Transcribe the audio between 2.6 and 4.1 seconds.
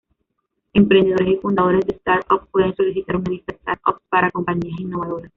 solicitar una visa startups